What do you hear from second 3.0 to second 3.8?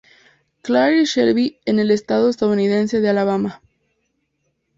de Alabama.